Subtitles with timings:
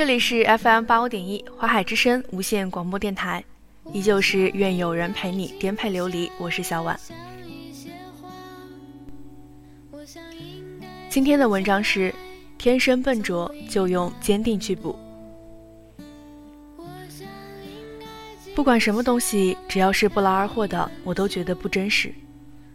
[0.00, 3.44] 这里是 FM 八五点一华海之声无线广播电台，
[3.92, 6.98] 依旧是愿有人陪你颠沛流离，我是小婉。
[11.10, 12.14] 今天的文章是：
[12.56, 14.98] 天生笨拙，就用坚定去补。
[18.54, 22.10] 不管什么东西，只要是不劳而获的，我都觉得不真实，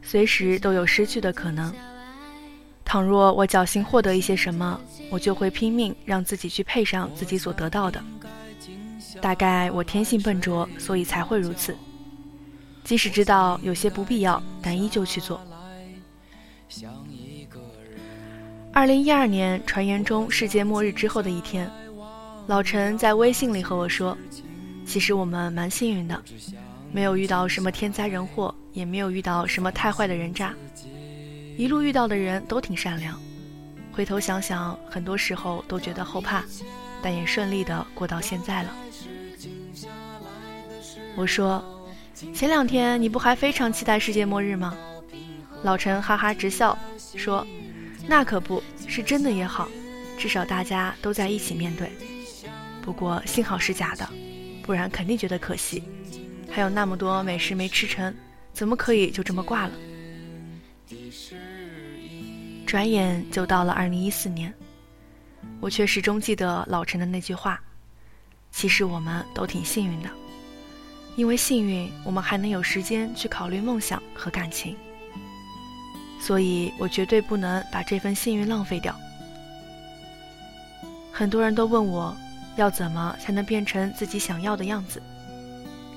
[0.04, 1.74] 随时都有失去的可能。
[2.96, 8.02] 倘若我侥幸获得一些什么，我就会拼命让自己去配上自己所得到的。
[9.20, 11.76] 大概我天性笨拙，所以才会如此。
[12.86, 15.42] 即使知道有些不必要，但依旧去做。
[18.72, 21.70] 二零一二年，传言中世界末日之后的一天，
[22.48, 24.18] 老陈在微信里和我说
[24.88, 26.24] ：“其实我们蛮幸运的，
[26.94, 30.56] 没有遇到什么天灾人祸，也没有遇到什么太坏的人渣。”
[31.58, 33.20] 一路遇到的人都挺善良，
[33.92, 36.44] 回头想想，很多时候都觉得后怕，
[37.02, 38.76] 但也顺利的过到现在了。
[41.16, 41.64] 我说，
[42.34, 44.76] 前两天你不还非常期待世界末日吗？
[45.64, 46.78] 老陈哈哈直笑，
[47.16, 47.48] 说
[48.06, 49.70] ：“那可不是真的也好，
[50.18, 51.90] 至少大家都在一起面对。
[52.82, 54.08] 不过幸好是假的，
[54.62, 55.82] 不然肯定觉得可惜。
[56.52, 58.14] 还有那么多美食没吃成，
[58.52, 59.74] 怎么可以就这么挂了？”
[62.66, 64.54] 转眼就到了二零一四年，
[65.60, 67.62] 我却始终记得老陈的那句话
[68.52, 70.10] ：“其实我们都挺幸运的，
[71.16, 74.76] 因为幸运，我们还能有时间去考虑梦想和感情。
[76.20, 78.96] 所以我绝对不能把这份幸运浪费掉。”
[81.14, 82.18] 很多人都问我，
[82.56, 85.02] 要怎么才能变成自己想要的样子？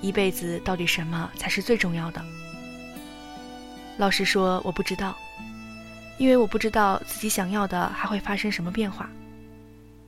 [0.02, 2.22] 一辈子到底什么才是最重要的？
[3.96, 5.16] 老实说，我不知道。
[6.18, 9.08] 因为我不知道自己想要的还会发生什么变化，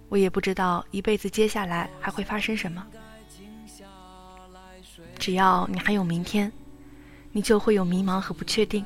[0.09, 2.85] 我也不知道一辈子接下来还会发生什么。
[5.19, 6.51] 只要你还有明天，
[7.31, 8.85] 你就会有迷茫和不确定。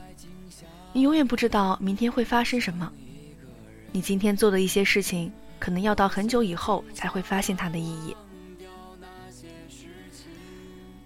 [0.92, 2.92] 你永远不知道明天会发生什么。
[3.90, 8.14] 你今天做的一些事情，可能要到很久以后才会发现它的意义。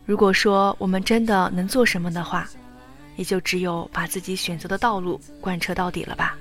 [0.04, 2.48] 如果说我们真的能做什么的话，
[3.18, 6.38] 也就只有把自己选择的道路贯彻到底了吧。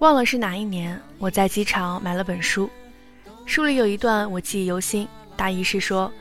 [0.00, 2.68] 忘了是哪一年，我在机场买了本书，
[3.46, 6.12] 书里有一段我记忆犹新，大意是说，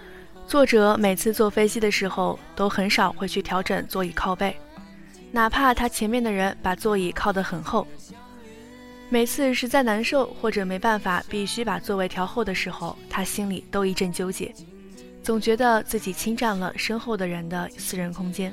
[0.48, 4.56] 作者每次坐飞机的时候都很少会去调整座椅靠背，
[5.30, 7.86] 哪怕他前面的人把座椅靠得很厚。
[9.10, 14.54] 每次实在难受或者没办法必须把座位调后的时候，他心里都一阵纠结。
[15.30, 18.52] 总觉得自己侵占了身后的人的私人空间。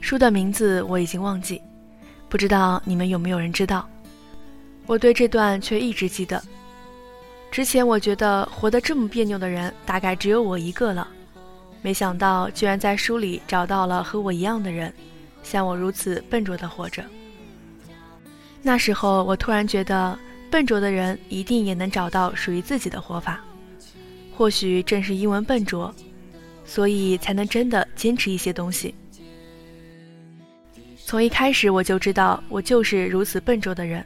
[0.00, 1.62] 书的名字我已经忘记，
[2.28, 3.88] 不知道你们有没有人知道？
[4.86, 6.42] 我对这段却一直记得。
[7.48, 11.06] 之前我觉得活得这么别扭的人大概只有我一个了，
[11.80, 14.92] 没想到居然在书里找到了和我一样的人，
[15.44, 17.04] 像我如此笨拙的活着。
[18.62, 20.18] 那时候我突然觉得，
[20.50, 23.40] 笨拙的人一定也能找到属于自己的活法。
[24.36, 25.92] 或许正是因为笨拙，
[26.66, 28.94] 所以才能真的坚持一些东西。
[31.06, 34.04] 从一开始我就知道我就是如此笨拙的人。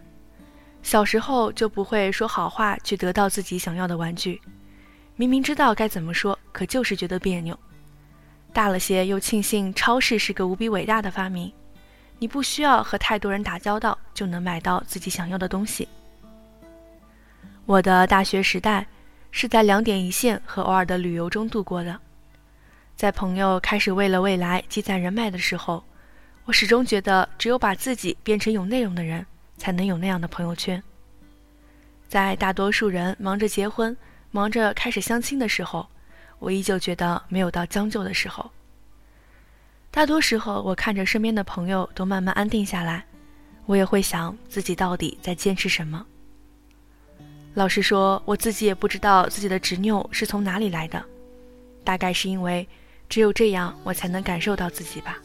[0.83, 4.41] 小时候就不会说好话去得到自己想要的玩具，
[5.17, 7.59] 明明知道该怎么说，可就是觉得别扭。
[8.53, 11.53] 大了些又庆幸超市是个无比伟大的发明，
[12.21, 15.89] 你不需要和太多人打交道就能买到自己想要的东西。
[17.67, 18.87] 我的大学时代。
[19.31, 21.99] 是在两点一线和偶尔的旅游中度过的。
[22.97, 25.83] 在朋友开始为了未来积攒人脉的时候，
[26.45, 29.25] 我始终觉得只有把自己变成有内容的人，
[29.57, 30.83] 才能有那样的朋友圈。
[32.09, 33.97] 在大多数人忙着结婚、
[34.33, 35.87] 忙着开始相亲的时候，
[36.39, 38.51] 我依旧觉得没有到将就的时候。
[39.93, 43.05] 大多时候，我看着身边的朋友都慢慢安定下来，
[43.67, 46.05] 我也会想自己到底在坚持什么。
[47.55, 51.05] 老实说，我自己也不知道自己的执拗是从哪里来的，
[51.83, 52.67] 大概是因为
[53.09, 55.19] 只有这样，我才能感受到自己吧。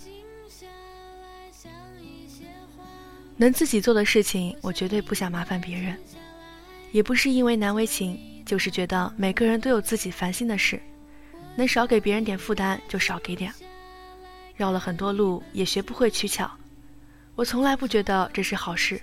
[3.37, 5.95] 能自己做的事情，我绝对不想麻烦别人，
[6.91, 10.81] 也不是因为难为情，就是觉得每个人都有自己烦心的事，
[11.55, 13.53] 能少给别人点负担就少给点。
[14.55, 16.49] 绕了很多路，也学不会取巧，
[17.35, 18.99] 我从来不觉得这是好事。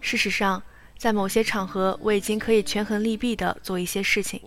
[0.00, 0.60] 事实上。
[1.04, 4.40] 在某些场合，我已经可以权衡利弊地做一些事情，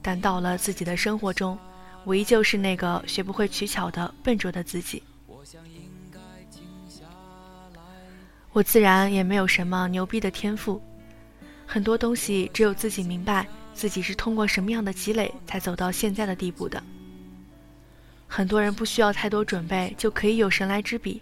[0.00, 1.58] 但到了自己的生活中，
[2.04, 5.02] 我依旧是那个学不会取巧的笨拙的自己。
[8.52, 10.80] 我自然也没有什么牛逼的天赋，
[11.66, 13.44] 很多东西只有自己明白
[13.74, 16.80] 自己是通过什么样的积累才走到现在的地步的。
[18.28, 21.20] 很多人不需要太多准备就可以有神来之笔，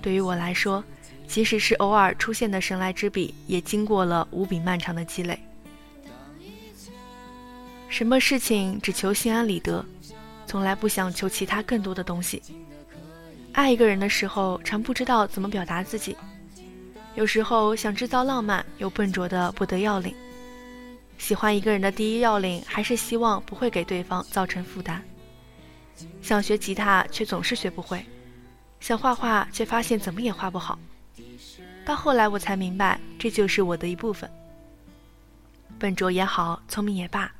[0.00, 0.82] 对于我来说，
[1.32, 5.42] 即使是偶尔出现的神来之笔，也经过了无比漫长的积累。
[7.88, 9.82] 什么事情只求心安理得，
[10.46, 12.42] 从来不想求其他更多的东西。
[13.52, 16.14] 爱一个人的时候，常不知道怎么表达自己。
[17.14, 20.14] 有时候想制造浪漫，又笨拙的不得要领。
[21.16, 25.02] 喜欢一个人的第一要领，还是希望不会给对方造成负担。
[26.20, 28.00] 想学吉他，却总是学不会；
[28.80, 30.78] 想画画，却发现怎么也画不好。
[31.84, 34.30] 到后来我才明白，这就是我的一部分。
[35.78, 37.30] 笨拙也好，聪明也罢，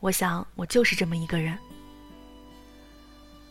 [0.00, 1.56] 我想我就是这么一个人。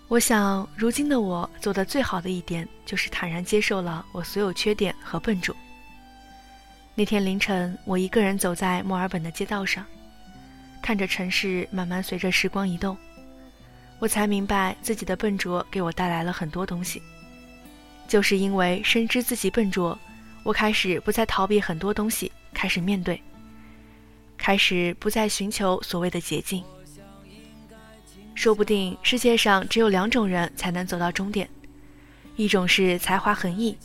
[0.09, 5.55] 我想，如今的我做的最好的一点，就是坦然接受了我所有缺点和笨拙。
[6.95, 9.85] 那天凌晨，我一个人走在墨尔本的街道上，
[10.81, 12.97] 看着城市慢慢随着时光移动，
[13.99, 17.01] 我才明白自己的笨拙给我带来了很多东西。
[18.07, 19.97] 就是因为深知自己笨拙，
[20.43, 23.21] 我开始不再逃避很多东西，开始面对，
[24.37, 26.63] 开始不再寻求所谓的捷径。
[28.33, 31.49] 说不定世界上只有两种人才能走到终点，
[32.35, 33.75] 一种是才华横溢，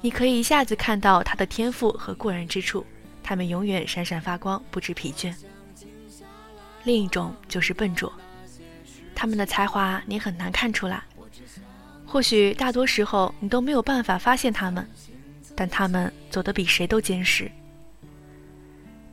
[0.00, 2.86] 你可以一下子看到他的天赋和过人之处，
[3.22, 5.34] 他们永远闪闪发光，不知疲倦；
[6.84, 8.12] 另一种就是笨拙，
[9.12, 11.02] 他们的才华你很难看出来，
[12.10, 14.84] 或许大多时候你都没有办法发现他们，
[15.54, 17.48] 但他们走得比谁都坚实。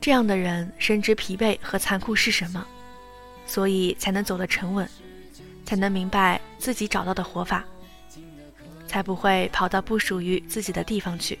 [0.00, 2.66] 这样的人深知疲惫和残酷是什么。
[3.46, 4.86] 所以才能走得沉稳，
[5.64, 7.64] 才能明白自己找到的活法，
[8.86, 11.38] 才不会跑到不属于自己的地方去。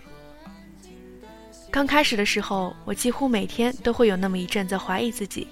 [1.70, 5.46] 刚开始的时候，我几乎每天都会有那么一阵子怀疑自己，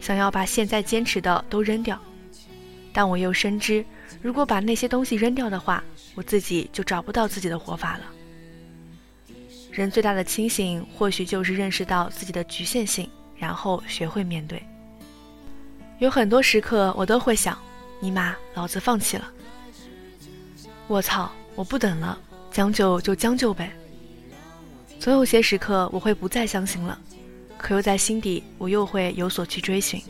[0.00, 2.00] 想要把现在坚持的都扔掉，
[2.90, 3.84] 但我又深知，
[4.20, 5.82] 如果把那些东西扔掉的话，
[6.14, 8.04] 我自己就找不到自己的活法了。
[9.70, 14.62] 人最大的清醒，或许就是认识到自己的局限性，然后学会面对。
[15.98, 17.56] 有很多时刻，我都会想：
[18.00, 19.32] 尼玛，老子放弃了！
[20.88, 22.18] 我操，我不等了，
[22.50, 23.72] 将就就将就呗。
[25.00, 26.98] 总有些时刻，我会不再相信了，
[27.56, 30.02] 可又在心底，我又会有所去追寻。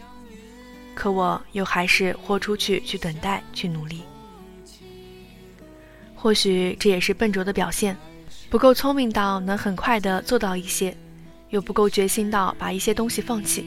[0.95, 4.03] 可我又还是豁出去，去等待，去努力。
[6.15, 7.97] 或许这也是笨拙的表现，
[8.49, 10.97] 不够聪明到能很快的做到一些，
[11.51, 13.67] 又不够决心到把一些东西放弃。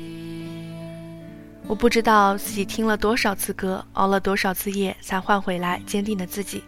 [1.67, 6.63] 我不知道自己听了多少次歌，熬了多少次夜，才换回来坚定的自己。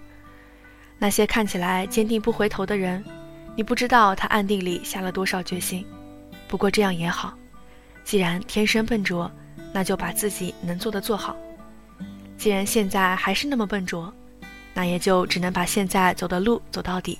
[0.98, 3.06] 那些看起来坚定不回头的人，
[3.56, 5.86] 你不知道他暗地里下了多少决心。
[6.48, 7.38] 不过这样也好，
[8.04, 9.31] 既然天生笨拙，
[9.74, 11.36] 那就把自己能做的做好。
[12.38, 14.14] 既然现在还是那么笨拙，
[14.74, 17.18] 那也就只能把现在走的路走到底，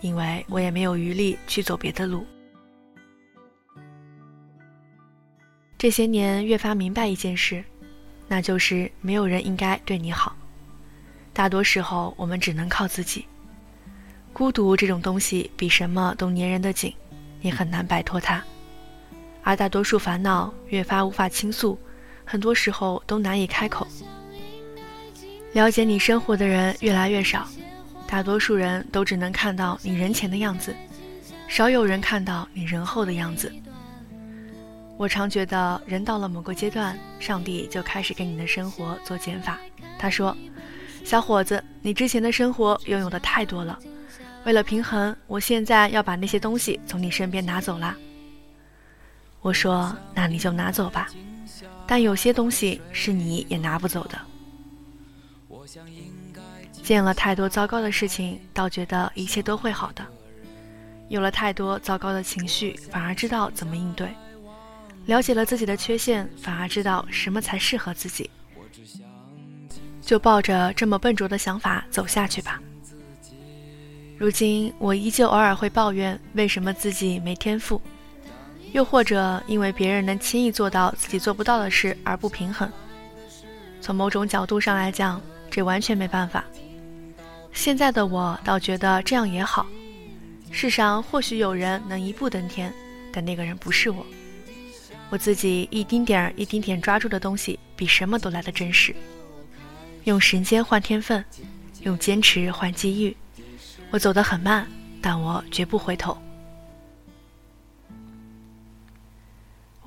[0.00, 2.26] 因为我也没有余力去走别的路。
[5.76, 7.64] 这些年越发明白一件事，
[8.28, 10.36] 那就是没有人应该对你好。
[11.32, 13.24] 大多时候，我们只能靠自己。
[14.32, 16.94] 孤独这种东西比什么都粘人的紧，
[17.40, 18.42] 你很难摆脱它。
[19.42, 21.78] 而大多数烦恼越发无法倾诉，
[22.24, 23.86] 很多时候都难以开口。
[25.52, 27.48] 了解你生活的人越来越少，
[28.06, 30.74] 大多数人都只能看到你人前的样子，
[31.48, 33.52] 少有人看到你人后的样子。
[34.96, 39.58] 我常觉得，人到了某个阶段，上帝就开始给你的生活做减法。
[39.98, 40.36] 他说
[41.04, 43.78] ：“小伙子，你之前的生活拥有的太多了，
[44.44, 47.96] 为了平衡，我现在要把那些东西从你身边拿走啦。”
[49.42, 51.08] 我说：“那你就拿走吧，
[51.86, 54.18] 但有些东西是你也拿不走的。”
[56.82, 60.04] 见了太多糟糕的事情，倒觉得一切都会好的；
[61.08, 64.08] 有了太多糟糕的情绪，反而知道怎么应对。
[65.06, 68.28] 了解了自己的缺陷，反而知道什么才适合自己。
[70.02, 72.60] 就抱着这么笨拙的想法走下去吧。
[74.18, 77.80] 如今我依旧偶尔会抱怨为什么自己没天赋，
[78.72, 82.70] 又或者因为别人能轻易做到自己做不到的事而不平衡。
[83.80, 86.44] 从某种角度上来讲，这完全没办法。
[87.52, 89.66] 现在的我倒觉得这样也好。
[90.52, 92.72] 世上或许有人能一步登天，
[93.12, 94.06] 但那个人不是我。
[95.08, 98.94] 我自己一丁点儿一丁点抓住的东西，比什么都来得真实。
[100.04, 101.24] 用时间换天分，
[101.82, 103.16] 用坚持换机遇。
[103.90, 104.66] 我走得很慢，
[105.02, 106.16] 但我绝不回头。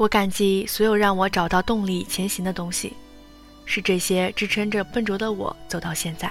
[0.04, 2.92] 我感激所有让我找到动力前行的东西，
[3.64, 6.30] 是这些支撑着笨拙的我走到现在。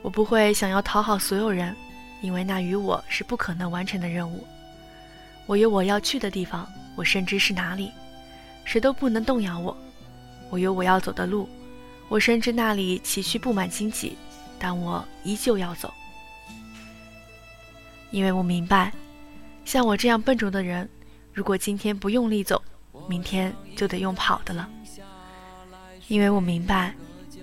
[0.00, 1.76] 我不会想要讨好所有人，
[2.22, 4.42] 因为那与我是不可能完成的任务。
[5.44, 7.92] 我有我要去的地方，我深知是哪里，
[8.64, 9.76] 谁都不能动摇我。
[10.48, 11.46] 我有我要走的路，
[12.08, 14.16] 我深知那里崎岖布满荆棘，
[14.58, 15.92] 但我依旧要走，
[18.12, 18.90] 因为我明白，
[19.66, 20.88] 像我这样笨拙的人。
[21.36, 22.62] 如果今天不用力走，
[23.06, 24.66] 明天就得用跑的了。
[26.08, 26.94] 因为我明白，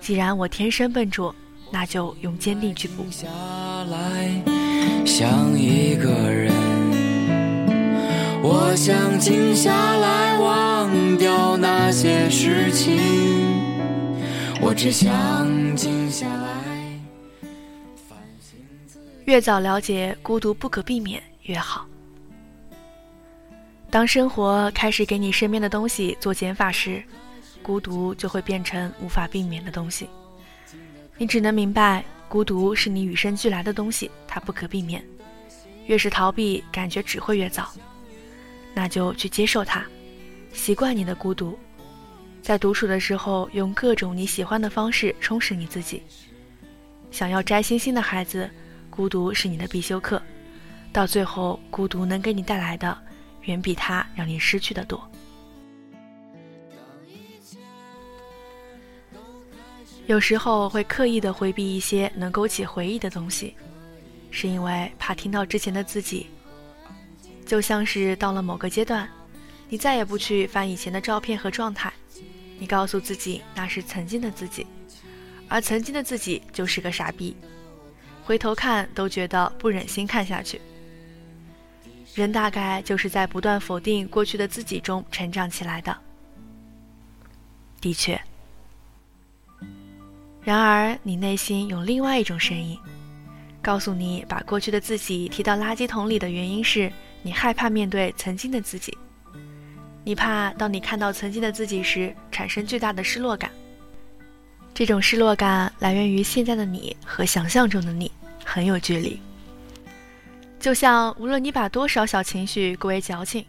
[0.01, 1.33] 既然我天生笨拙，
[1.71, 3.05] 那就用坚定去补。
[3.11, 3.27] 下
[3.91, 4.41] 来，
[5.05, 6.51] 像一个人，
[8.41, 12.97] 我想静下来，忘掉那些事情。
[14.59, 16.99] 我只想静下来。
[19.25, 21.85] 越早了解孤独不可避免，越好。
[23.93, 27.03] 当生活开始给你身边的东西做减法时，
[27.61, 30.09] 孤独就会变成无法避免的东西。
[31.15, 35.05] 你只能明白，孤独是你与生俱来的东西，它不可避免。
[35.85, 37.71] 越是逃避，感觉只会越糟。
[38.73, 39.85] 那就去接受它，
[40.53, 41.55] 习惯你的孤独。
[42.41, 46.01] 在独处的时候，用各种你喜欢的方式充实你自己。
[47.11, 48.49] 想要摘星星的孩子，
[48.89, 50.19] 孤独是你的必修课。
[50.91, 53.02] 到最后，孤独能给你带来的。
[53.43, 55.09] 远比他让你失去的多。
[60.05, 63.55] 有时候会刻意的回避一些能勾起回忆的东西，
[64.31, 66.27] 是因为怕听到之前的自己。
[67.45, 69.09] 就像是到了某个阶段，
[69.69, 71.91] 你再也不去翻以前的照片和状态，
[72.57, 74.65] 你告诉自己那是曾经的自己，
[75.47, 77.35] 而曾经的自己就是个傻逼，
[78.23, 80.59] 回头看都觉得不忍心看下去。
[82.13, 85.95] 人大概就是在不断否定过去的自己中成长起来的。
[87.81, 88.19] 的确，
[90.43, 92.77] 然而你内心有另外一种声音，
[93.61, 96.91] 告诉你把过去的自己踢到垃圾桶里的原因是
[97.21, 98.97] 你害怕面对曾经的自己，
[100.03, 103.49] 你怕当你看到曾经的自己时产生巨大的失落感。
[104.73, 108.11] 这种失落感来源于现在的你和想象中的你
[108.45, 109.19] 很有距离。
[110.63, 113.45] 就像无论你把多少小情绪归为矫情，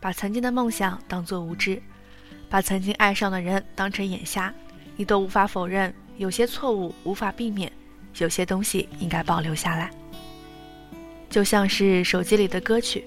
[0.00, 1.80] 把曾经的梦想当作无知，
[2.50, 4.52] 把曾经爱上的人当成眼瞎，
[4.96, 7.70] 你都无法否认有些错误无法避免，
[8.16, 9.88] 有些东西应该保留下来。
[11.30, 13.04] 就像是手机里的歌曲，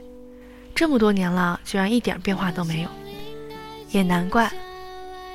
[0.74, 2.90] 这么多年了，居然一点变化都没有，
[3.90, 4.50] 也难怪。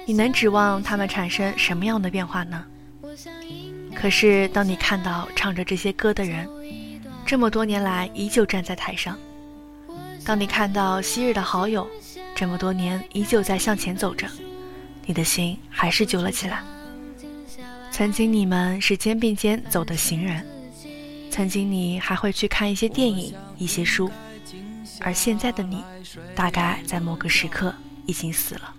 [0.06, 2.64] 你能指望他们产生什么样的变化呢？
[3.94, 6.48] 可是当你看到唱着这些歌的人，
[7.26, 9.18] 这么多年来依旧站在台上。
[10.24, 11.86] 当你看到昔日的好友，
[12.36, 14.28] 这么多年依旧在向前走着，
[15.04, 16.62] 你的心还是揪了起来。
[17.90, 20.46] 曾经你们是肩并肩走的行人，
[21.30, 24.08] 曾经你还会去看一些电影、一些书，
[25.00, 25.82] 而现在的你，
[26.34, 27.74] 大概在某个时刻
[28.06, 28.74] 已经死了。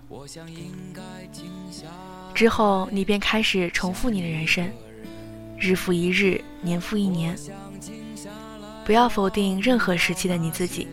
[2.34, 4.70] 之后你便开始重复你的人生，
[5.58, 7.36] 日复一日，年复一年。
[8.84, 10.88] 不要否定任何时期的你自己，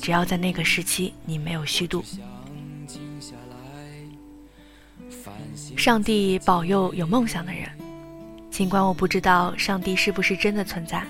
[0.00, 2.04] 只要在那个时期你没有虚度。
[5.76, 7.68] 上帝保佑有梦想的人，
[8.50, 11.04] 尽管我不知道上帝是不是真的存在，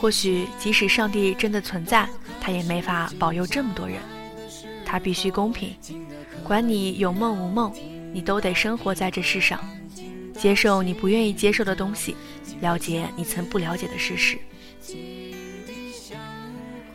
[0.00, 2.08] 或许即使上帝真的存在，
[2.40, 3.98] 他也没法保佑这么多人。
[4.84, 5.74] 他必须公平，
[6.42, 7.72] 管你有梦无梦，
[8.12, 9.60] 你都得生活在这世上，
[10.38, 12.16] 接受你不愿意接受的东西，
[12.60, 14.38] 了解你曾不了解的事实。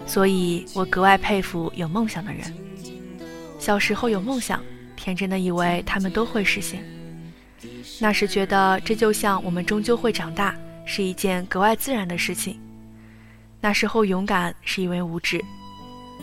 [0.05, 2.41] 所以我格外佩服有梦想的人。
[3.59, 4.61] 小时候有梦想，
[4.95, 6.83] 天真的以为他们都会实现。
[7.99, 12.59] 那时觉得这就像我们终究会长大，是一件格外自然的事情。
[13.61, 15.41] 那时候勇敢是因为无知，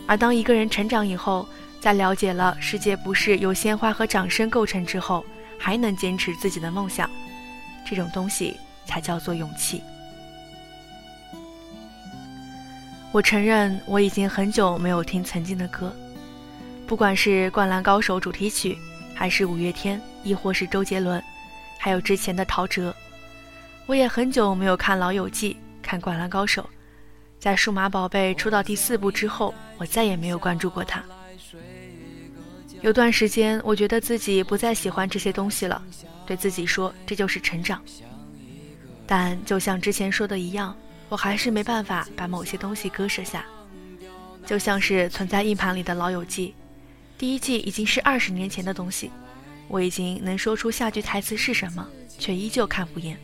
[0.05, 1.47] 而当一个人成长以后，
[1.79, 5.25] 在了解了世界不是由鲜花和掌声构成之后，
[5.61, 7.07] 还能坚持自己的梦想，
[7.85, 9.83] 这种东西才叫做勇气。
[13.11, 15.95] 我承认，我已经很久没有听曾经的歌，
[16.87, 18.75] 不管是《灌篮高手》主题曲，
[19.13, 21.23] 还是五月天，亦或是周杰伦，
[21.77, 22.91] 还有之前的陶喆。
[23.85, 25.53] 我也很久没有看《老友记》，
[25.85, 26.63] 看《灌篮高手》。
[27.39, 31.03] 在《数码宝贝》出到第四部之后，我再也没有关注过它。
[32.81, 35.81] 有段时间，我觉得自己不再喜欢这些东西了，
[36.25, 37.81] 对自己说这就是成长。
[39.05, 40.75] 但就像之前说的一样。
[41.11, 43.43] 我还是没办法把某些东西割舍下。
[44.45, 46.55] 就像是存在硬盘里的《老友记》，
[47.19, 49.11] 第一季已经是二十年前的东西，
[49.67, 51.85] 我已经能说出下句台词是什么，
[52.17, 53.17] 却依旧看不厌。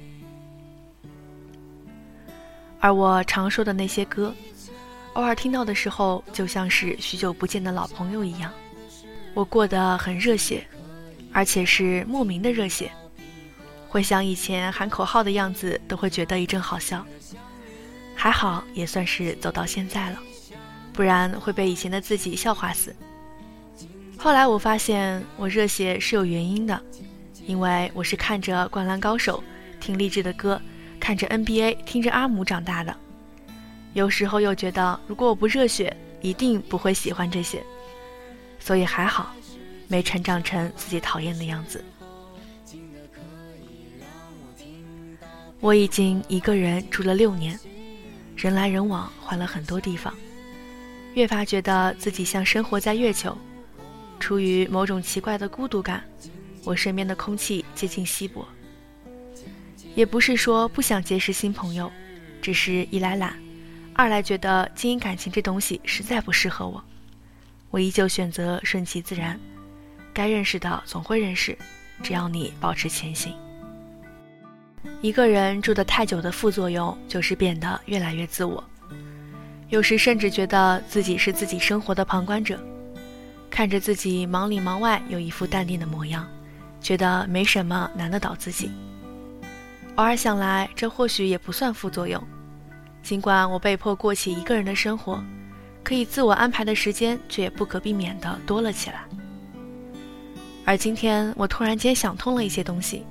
[2.81, 4.35] 而我常说的那些歌，
[5.13, 8.51] 偶尔听到的时候，就像是许久不见的老朋友一样。
[9.37, 10.65] 我过得很热血，
[11.31, 12.91] 而且是莫名的热血。
[13.87, 17.05] 回想以前喊口号的样子，都会觉得一阵好笑。
[18.15, 20.19] 还好，也算是走到现在了。
[20.91, 22.95] 不然会被以前的自己笑话死。
[24.17, 26.81] 后来我发现我热血是有原因的，
[27.45, 29.43] 因为我是看着《灌篮高手》、
[29.79, 30.59] 听励志的歌、
[30.99, 32.97] 看着 NBA、听着阿姆长大的。
[33.93, 37.63] 有时候又觉得，如果我不热血，一定不会喜欢这些。
[38.67, 39.33] 所以还好，
[39.87, 41.81] 没成长成自己讨厌的样子。
[45.61, 47.57] 我已经一个人住了六年，
[48.35, 50.13] 人来人往，换了很多地方。
[51.13, 53.37] 越发觉得自己像生活在月球，
[54.19, 56.03] 出于某种奇怪的孤独感，
[56.65, 58.45] 我身边的空气接近稀薄。
[59.95, 61.89] 也不是说不想结识新朋友，
[62.41, 63.33] 只是一来懒，
[63.93, 66.83] 二来觉得经营感情这东西实在不适合我。
[67.77, 69.39] 我依旧选择顺其自然，
[70.11, 71.55] 该认识的总会认识，
[72.01, 73.35] 只要你保持前行。
[74.99, 78.63] 一个人住得太久的副作用就是变得越来越自我。
[79.69, 82.59] 有时甚至觉得自己是自己生活的旁观者，
[83.47, 86.27] 看着自己忙里忙外有一副淡定的模样，
[86.81, 88.71] 觉得没什么难得倒自己。
[89.97, 92.19] 偶尔想来，这或许也不算副作用。
[93.03, 95.23] 尽管我被迫过起一个人的生活，
[95.87, 99.05] 可以自我安排的时间却也不可避免地多了起来。
[100.65, 103.05] 而今天，我突然间想通了一些东西，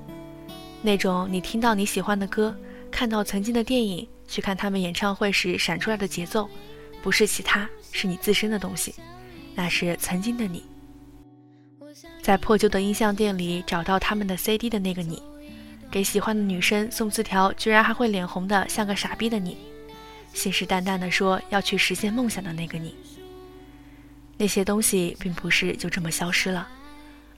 [0.83, 2.55] 那种你听到你喜欢的歌，
[2.91, 4.07] 看到曾经的电影。
[4.27, 6.47] 去看他们演唱会时闪出来的节奏，
[7.01, 8.93] 不是其他，是你自身的东西，
[9.55, 10.63] 那是曾经的你。
[12.21, 15.23] 在破旧的音像店里找到他们的 CD 的那个你，
[15.89, 19.57] 给喜欢的女生送字条居然还会脸红的像个傻逼的你，
[20.37, 22.95] 信誓旦旦的说要去实现梦想的那个你。
[24.37, 26.67] 那些东西并不是就这么消失了，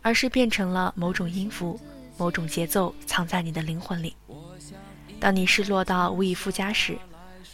[0.02, 1.80] 而是变成了某种音符、
[2.18, 4.18] 某种节奏，藏在你的灵魂里。
[5.18, 6.98] 当你失落到无以复加时，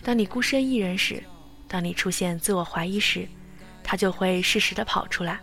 [0.04, 1.24] 当你孤身一人时，
[1.68, 3.28] 当你出现自我怀疑时，
[3.84, 5.40] 它就会适时的跑出来。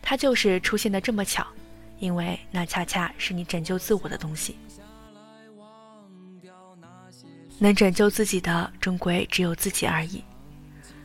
[0.00, 1.44] 它就是出现的这么巧，
[1.98, 4.56] 因为那恰恰是你拯救自我的东西。
[7.58, 10.22] 能拯救自己的，终归只有自己而已。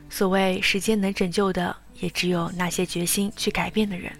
[0.10, 4.12] 所谓时间能拯救的，也只有那些决心去改变的人。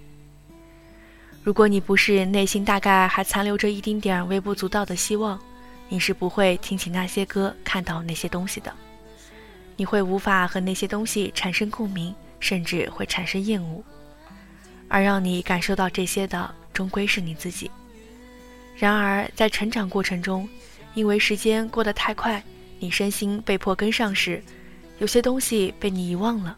[1.44, 5.40] 如果你不是内心大概还残留着一丁点微不足道的希望，
[5.88, 8.72] 你是不会听起那些歌，看到那些东西的。
[9.76, 13.84] 你会无法和那些东西产生共鸣，甚至会产生厌恶。
[14.88, 17.72] 而让你感受到这些的，终归是你自己。
[18.76, 20.48] 然而，在成长过程中，
[21.00, 22.44] 因为时间过得太快，
[22.78, 24.44] 你身心被迫跟上时，
[24.98, 26.58] 有些东西被你遗忘了。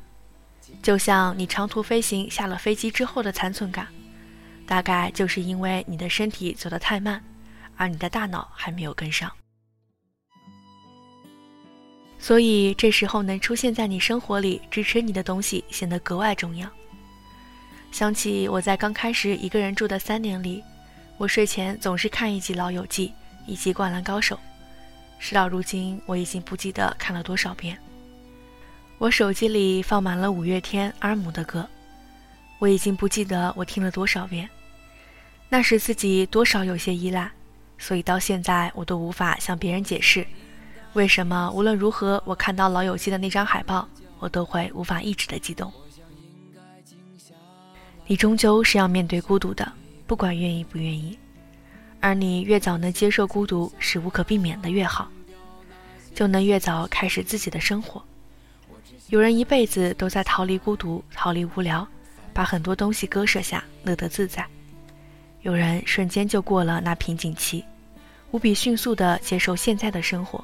[0.82, 3.88] 就像你长途飞行下了飞机之后的残存感，
[4.65, 7.23] 大概就是因为你的身体走得太慢。
[7.77, 9.32] 而你的大脑还没有跟上，
[12.19, 16.67] 所以这时候能出现在你生活里支持你的东西显得格外重要。
[17.91, 20.63] 想起我在刚开始一个人住的三年里，
[21.17, 23.08] 我睡前总是看一集《老友记》，
[23.45, 24.36] 以及《灌篮高手》。
[25.19, 27.77] 事到如今，我已经不记得看了多少遍。
[28.97, 31.67] 我手机里放满了五月天、阿姆的歌，
[32.60, 34.49] 我已经不记得我听了多少遍。
[35.49, 37.32] 那时自己多少有些依赖。
[37.77, 40.23] 所以到现在，我都无法向别人解释，
[40.93, 45.73] 为什么无论如何，我看到《老友记》的那张海报，我都会无法抑制的激动。
[48.06, 49.73] 你终究是要面对孤独的，
[50.06, 51.17] 不管愿意不愿意。
[52.01, 55.09] 而你越早能接受孤独是无可避免的越好，
[56.13, 58.03] 就能越早开始自己的生活。
[59.09, 61.87] 有人一辈子都在逃离孤独、逃离无聊，
[62.33, 64.43] 把很多东西割舍下，乐得自在；
[65.41, 67.63] 有人瞬间就过了那瓶颈期。
[68.31, 70.43] 无比迅速地接受现在的生活，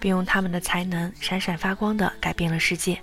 [0.00, 2.98] 并用他们的才能闪闪发光地改变了世界。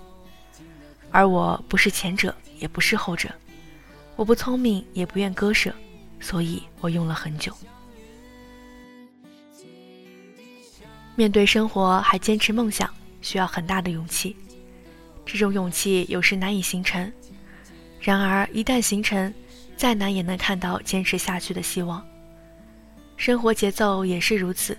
[1.10, 3.30] 而我不是前者，也不是后者。
[4.16, 5.72] 我不聪明，也不愿割舍，
[6.20, 7.52] 所以我用了很久。
[11.16, 12.88] 面对生活还坚持梦想，
[13.20, 14.36] 需要很大的勇气。
[15.26, 17.12] 这种勇气有时难以形成，
[18.00, 19.32] 然而一旦形成，
[19.76, 22.04] 再难也能看到坚持下去的希望。
[23.16, 24.76] 生活节奏也是如此，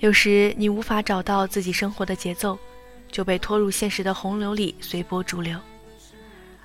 [0.00, 2.58] 有时你无法找到自己生活的节奏，
[3.10, 5.58] 就被拖入现实的洪流里随波逐流；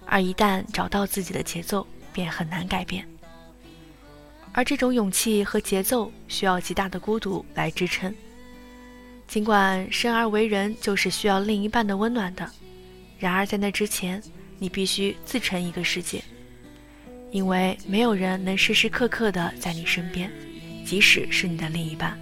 [0.06, 3.08] 而一旦找到自己的节奏，便很难改变。
[4.54, 8.14] 而这种勇气和节奏需要极大的孤独来支撑。
[9.28, 12.50] 尽管生而为人就是需要另一半的温暖的，
[13.18, 14.22] 然而在那之前，
[14.60, 16.22] 你必须自成一个世界，
[17.32, 20.30] 因为没有人能时时刻刻的在你身边，
[20.86, 22.20] 即使是你的另一半。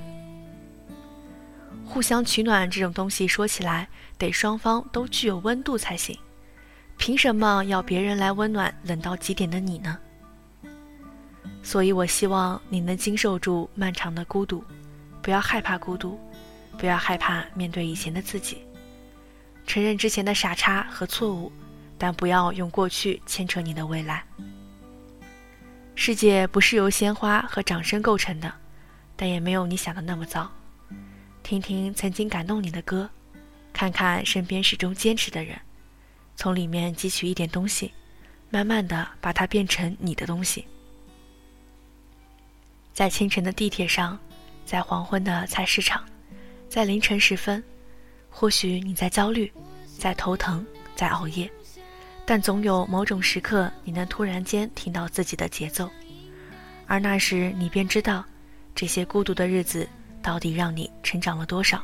[1.83, 3.87] 互相取暖这种东西，说起来
[4.19, 6.15] 得双方都具有温度才行。
[6.97, 9.97] 凭什么要别人来温暖冷到极点的你呢？
[11.61, 14.63] 所以我希望你能经受住漫长的孤独，
[15.21, 16.19] 不要害怕孤独，
[16.77, 18.59] 不要害怕面对以前的自己，
[19.67, 21.51] 承认之前的傻叉和错误，
[21.97, 24.23] 但不要用过去牵扯你的未来。
[25.95, 28.51] 世界不是由鲜花和掌声构成的，
[29.17, 30.49] 但也没有你想的那么糟。
[31.43, 33.09] 听听曾经感动你的歌，
[33.73, 35.59] 看看身边始终坚持的人，
[36.37, 37.91] 从里面汲取一点东西，
[38.49, 40.65] 慢慢的把它变成你的东西。
[42.99, 44.19] 在清晨的地铁上，
[44.65, 46.03] 在黄昏的菜市场，
[46.67, 47.63] 在凌晨时分，
[48.29, 49.49] 或许你在焦虑，
[49.97, 51.49] 在头疼，在熬夜，
[52.25, 55.89] 但总有某种时刻，你能突然间听到自己的节奏，
[56.87, 58.21] 而那时你便知道，
[58.75, 59.87] 这些孤独的日子。
[60.21, 61.81] 到底让你成长了多少？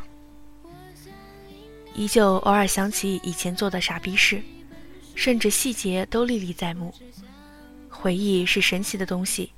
[1.93, 4.43] 依旧偶尔想起以前做的傻逼事，
[5.15, 6.93] 甚至细节都历历在目。
[7.89, 9.54] 回忆是神奇的东西，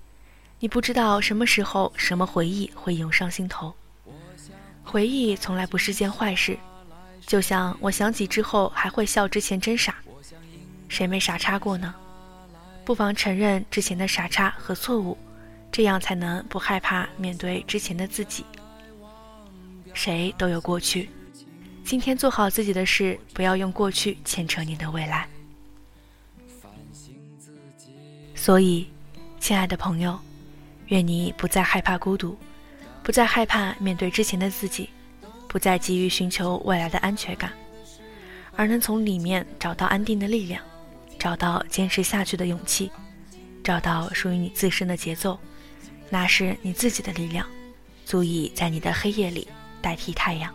[0.60, 3.74] 你不知道什么时候什么回忆会涌上心头。
[4.84, 6.58] 回忆从来不是件坏事，
[7.26, 9.96] 就像我想起之后还会笑之前真傻，
[10.88, 11.93] 谁没傻叉过呢？
[12.84, 15.17] 不妨承认之前的傻叉和错误，
[15.72, 18.46] 这样才能不害怕面对之前的自己。
[19.93, 21.10] 谁都有过去，
[21.84, 25.28] 今天做好自己的事，不要用过去牵扯你的未来。
[28.34, 28.88] 所以，
[29.39, 30.17] 亲爱的朋友，
[30.88, 32.38] 愿你不再害怕孤独，
[33.04, 34.89] 不再害怕面对之前的自己，
[35.47, 37.52] 不再急于寻求未来的安全感，
[38.56, 40.62] 而能从里面找到安定的力量，
[41.17, 42.91] 找到坚持下去的勇气，
[43.63, 45.39] 找到属于你自身的节奏，
[46.10, 47.45] 那是你自己的力量，
[48.06, 49.47] 足以在你的黑夜里。
[49.80, 50.54] 代替太阳。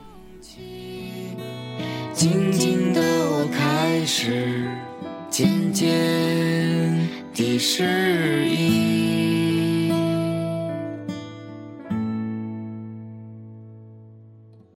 [2.12, 4.68] 静静的我开始
[5.30, 5.88] 渐渐
[7.32, 9.51] 的适应。